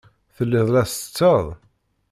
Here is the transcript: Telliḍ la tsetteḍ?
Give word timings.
Telliḍ 0.35 0.67
la 0.71 0.83
tsetteḍ? 0.85 1.45